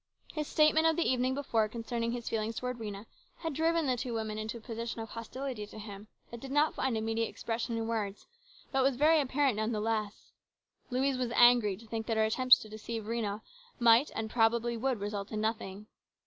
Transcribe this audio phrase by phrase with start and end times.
[0.33, 3.05] His statement of the evening before concerning his feelings towards Rhena
[3.37, 6.73] had driven the two women into a position of hostility to him that did not
[6.73, 8.25] find immediate expression in words,
[8.71, 10.31] but was very apparent none the less.
[10.89, 13.41] Louise was angry to think that her attempts to deceive Rhena
[13.77, 15.85] might and probably would result in nothing.